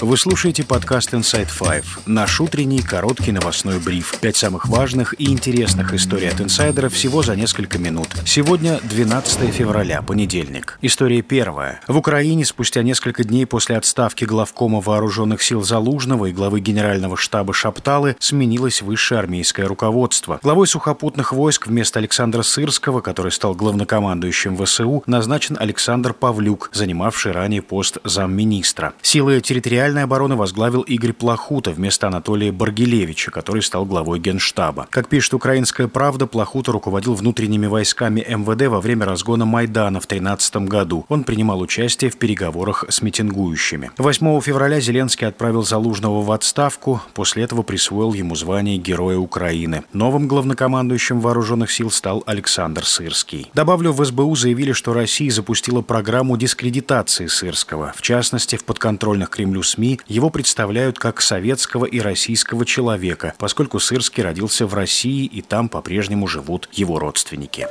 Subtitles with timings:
[0.00, 4.14] Вы слушаете подкаст Inside Five, наш утренний короткий новостной бриф.
[4.20, 8.06] Пять самых важных и интересных историй от инсайдера всего за несколько минут.
[8.24, 10.78] Сегодня 12 февраля, понедельник.
[10.82, 11.80] История первая.
[11.88, 17.52] В Украине спустя несколько дней после отставки главкома вооруженных сил Залужного и главы генерального штаба
[17.52, 20.38] Шапталы сменилось высшее армейское руководство.
[20.44, 27.62] Главой сухопутных войск вместо Александра Сырского, который стал главнокомандующим ВСУ, назначен Александр Павлюк, занимавший ранее
[27.62, 28.94] пост замминистра.
[29.02, 34.86] Силы территориальной Территориальной обороны возглавил Игорь Плахута вместо Анатолия Баргилевича, который стал главой Генштаба.
[34.90, 40.56] Как пишет «Украинская правда», Плахута руководил внутренними войсками МВД во время разгона Майдана в 2013
[40.68, 41.06] году.
[41.08, 43.90] Он принимал участие в переговорах с митингующими.
[43.96, 49.84] 8 февраля Зеленский отправил Залужного в отставку, после этого присвоил ему звание Героя Украины.
[49.94, 53.50] Новым главнокомандующим вооруженных сил стал Александр Сырский.
[53.54, 57.94] Добавлю, в СБУ заявили, что Россия запустила программу дискредитации Сырского.
[57.96, 63.78] В частности, в подконтрольных Кремлю СМИ СМИ его представляют как советского и российского человека, поскольку
[63.78, 67.68] Сырский родился в России и там по-прежнему живут его родственники.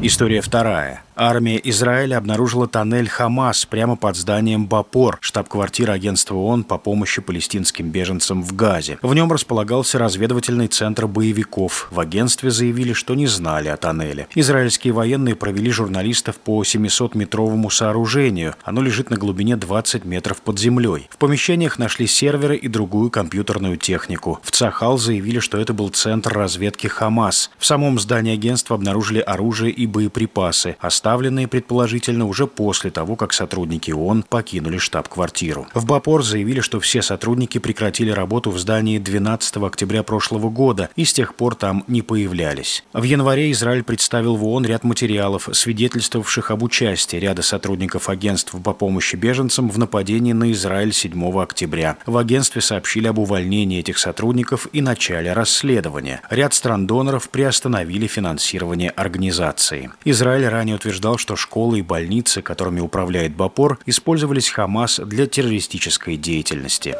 [0.00, 1.02] История вторая.
[1.16, 7.90] Армия Израиля обнаружила тоннель Хамас прямо под зданием Бапор, штаб-квартира агентства ООН по помощи палестинским
[7.90, 8.98] беженцам в Газе.
[9.00, 11.86] В нем располагался разведывательный центр боевиков.
[11.92, 14.26] В агентстве заявили, что не знали о тоннеле.
[14.34, 18.56] Израильские военные провели журналистов по 700-метровому сооружению.
[18.64, 21.08] Оно лежит на глубине 20 метров под землей.
[21.10, 24.40] В помещениях нашли серверы и другую компьютерную технику.
[24.42, 27.52] В Цахал заявили, что это был центр разведки Хамас.
[27.58, 33.90] В самом здании агентства обнаружили оружие и боеприпасы доставленные, предположительно, уже после того, как сотрудники
[33.90, 35.66] ООН покинули штаб-квартиру.
[35.74, 41.04] В Бапор заявили, что все сотрудники прекратили работу в здании 12 октября прошлого года и
[41.04, 42.84] с тех пор там не появлялись.
[42.94, 48.72] В январе Израиль представил в ООН ряд материалов, свидетельствовавших об участии ряда сотрудников агентств по
[48.72, 51.98] помощи беженцам в нападении на Израиль 7 октября.
[52.06, 56.22] В агентстве сообщили об увольнении этих сотрудников и начале расследования.
[56.30, 59.90] Ряд стран-доноров приостановили финансирование организации.
[60.06, 66.16] Израиль ранее утверждал, утверждал, что школы и больницы, которыми управляет Бапор, использовались Хамас для террористической
[66.16, 66.94] деятельности.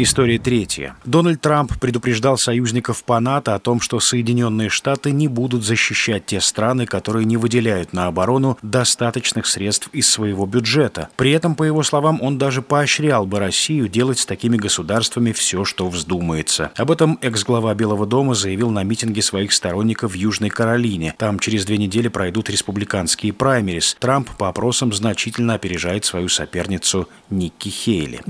[0.00, 0.94] История третья.
[1.04, 6.40] Дональд Трамп предупреждал союзников по НАТО о том, что Соединенные Штаты не будут защищать те
[6.40, 11.08] страны, которые не выделяют на оборону достаточных средств из своего бюджета.
[11.16, 15.64] При этом, по его словам, он даже поощрял бы Россию делать с такими государствами все,
[15.64, 16.70] что вздумается.
[16.76, 21.16] Об этом экс-глава Белого дома заявил на митинге своих сторонников в Южной Каролине.
[21.18, 23.96] Там через две недели пройдут республиканские праймерис.
[23.98, 28.20] Трамп по опросам значительно опережает свою соперницу Никки Хейли.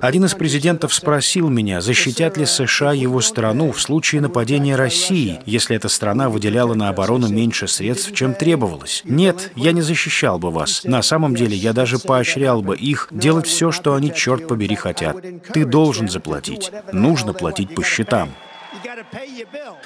[0.00, 5.76] Один из президентов спросил меня, защитят ли США его страну в случае нападения России, если
[5.76, 9.02] эта страна выделяла на оборону меньше средств, чем требовалось.
[9.04, 10.84] Нет, я не защищал бы вас.
[10.84, 15.16] На самом деле, я даже поощрял бы их делать все, что они, черт побери, хотят.
[15.52, 16.70] Ты должен заплатить.
[16.92, 18.30] Нужно платить по счетам.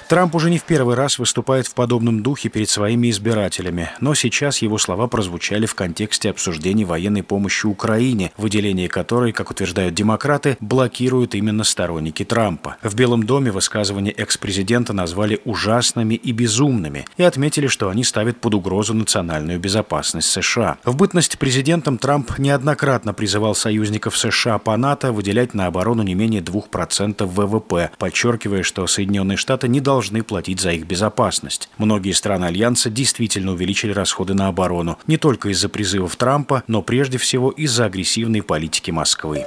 [0.07, 4.59] Трамп уже не в первый раз выступает в подобном духе перед своими избирателями, но сейчас
[4.59, 11.35] его слова прозвучали в контексте обсуждений военной помощи Украине, выделение которой, как утверждают демократы, блокируют
[11.35, 12.77] именно сторонники Трампа.
[12.81, 18.53] В Белом доме высказывания экс-президента назвали ужасными и безумными и отметили, что они ставят под
[18.53, 20.77] угрозу национальную безопасность США.
[20.83, 26.41] В бытность президентом Трамп неоднократно призывал союзников США по НАТО выделять на оборону не менее
[26.41, 31.69] 2% ВВП, подчеркивая, что Соединенные Штаты не должны платить за их безопасность.
[31.77, 37.17] Многие страны Альянса действительно увеличили расходы на оборону, не только из-за призывов Трампа, но прежде
[37.17, 39.45] всего из-за агрессивной политики Москвы.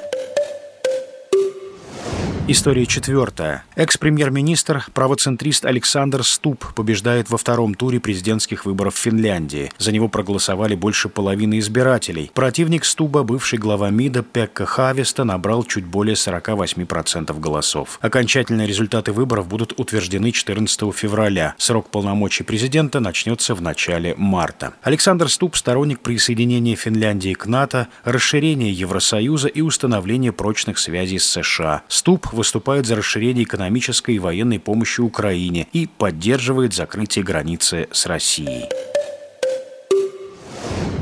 [2.50, 3.62] История четвертая.
[3.76, 9.70] Экс-премьер-министр, правоцентрист Александр Ступ побеждает во втором туре президентских выборов в Финляндии.
[9.76, 12.30] За него проголосовали больше половины избирателей.
[12.32, 17.98] Противник Стуба, бывший глава МИДа Пекка Хавеста, набрал чуть более 48% голосов.
[18.00, 21.54] Окончательные результаты выборов будут утверждены 14 февраля.
[21.58, 24.72] Срок полномочий президента начнется в начале марта.
[24.82, 31.82] Александр Ступ– сторонник присоединения Финляндии к НАТО, расширения Евросоюза и установления прочных связей с США.
[31.88, 38.64] Ступ выступает за расширение экономической и военной помощи Украине и поддерживает закрытие границы с Россией.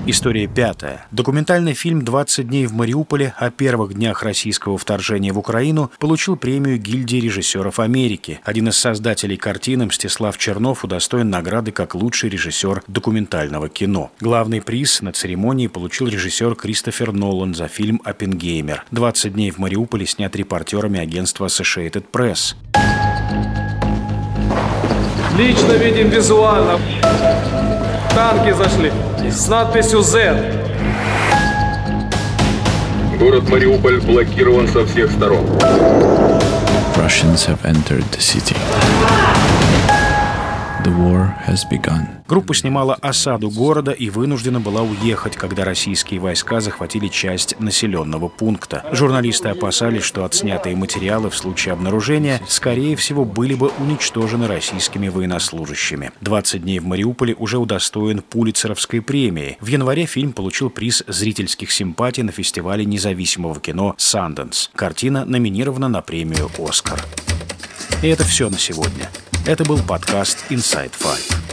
[0.08, 1.05] История пятая.
[1.11, 6.79] Документальный фильм «20 дней в Мариуполе» о первых днях российского вторжения в Украину получил премию
[6.79, 8.38] гильдии режиссеров Америки.
[8.44, 14.12] Один из создателей картины, Мстислав Чернов, удостоен награды как лучший режиссер документального кино.
[14.20, 18.85] Главный приз на церемонии получил режиссер Кристофер Нолан за фильм «Оппенгеймер».
[18.93, 22.55] «20 дней в Мариуполе» снят репортерами агентства Associated Press.
[25.37, 26.79] Лично видим визуально.
[28.16, 28.90] Танки зашли
[29.30, 30.34] с надписью Z.
[33.18, 35.44] Город Мариуполь блокирован со всех сторон.
[36.96, 38.56] Russians have entered the city.
[42.29, 48.85] Группа снимала осаду города и вынуждена была уехать, когда российские войска захватили часть населенного пункта.
[48.93, 56.12] Журналисты опасались, что отснятые материалы в случае обнаружения, скорее всего, были бы уничтожены российскими военнослужащими.
[56.21, 59.59] 20 дней в Мариуполе уже удостоен Пулицеровской премии.
[59.61, 64.71] В январе фильм получил приз зрительских симпатий на фестивале независимого кино «Санденс».
[64.75, 67.03] Картина номинирована на премию «Оскар».
[68.03, 69.11] И это все на сегодня.
[69.46, 71.45] Это был подкаст Inside Five.